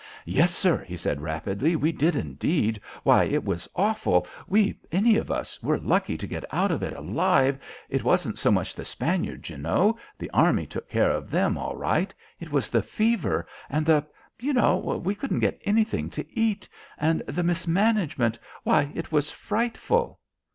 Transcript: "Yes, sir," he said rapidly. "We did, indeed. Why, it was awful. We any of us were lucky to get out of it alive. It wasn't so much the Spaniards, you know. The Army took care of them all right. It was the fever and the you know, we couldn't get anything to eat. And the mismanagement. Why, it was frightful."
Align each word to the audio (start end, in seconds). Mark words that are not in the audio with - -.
"Yes, 0.25 0.51
sir," 0.55 0.83
he 0.83 0.97
said 0.97 1.21
rapidly. 1.21 1.75
"We 1.75 1.91
did, 1.91 2.15
indeed. 2.15 2.81
Why, 3.03 3.23
it 3.25 3.45
was 3.45 3.69
awful. 3.75 4.25
We 4.47 4.75
any 4.91 5.15
of 5.15 5.29
us 5.29 5.61
were 5.61 5.77
lucky 5.77 6.17
to 6.17 6.25
get 6.25 6.43
out 6.51 6.71
of 6.71 6.81
it 6.81 6.93
alive. 6.95 7.59
It 7.87 8.03
wasn't 8.03 8.39
so 8.39 8.49
much 8.49 8.73
the 8.73 8.83
Spaniards, 8.83 9.51
you 9.51 9.59
know. 9.59 9.99
The 10.17 10.31
Army 10.31 10.65
took 10.65 10.89
care 10.89 11.11
of 11.11 11.29
them 11.29 11.55
all 11.55 11.75
right. 11.75 12.11
It 12.39 12.51
was 12.51 12.69
the 12.71 12.81
fever 12.81 13.45
and 13.69 13.85
the 13.85 14.03
you 14.39 14.53
know, 14.53 14.75
we 14.79 15.13
couldn't 15.13 15.37
get 15.39 15.61
anything 15.65 16.09
to 16.17 16.25
eat. 16.35 16.67
And 16.97 17.19
the 17.27 17.43
mismanagement. 17.43 18.39
Why, 18.63 18.91
it 18.95 19.11
was 19.11 19.29
frightful." 19.29 20.19